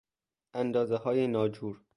[0.53, 1.81] اندازههای ناجور